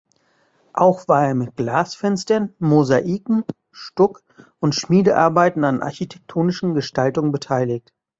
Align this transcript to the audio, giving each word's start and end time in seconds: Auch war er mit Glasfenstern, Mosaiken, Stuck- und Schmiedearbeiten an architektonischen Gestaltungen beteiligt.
Auch 0.73 1.07
war 1.07 1.27
er 1.27 1.35
mit 1.35 1.57
Glasfenstern, 1.57 2.55
Mosaiken, 2.57 3.43
Stuck- 3.71 4.23
und 4.59 4.73
Schmiedearbeiten 4.73 5.63
an 5.63 5.83
architektonischen 5.83 6.73
Gestaltungen 6.73 7.31
beteiligt. 7.31 7.93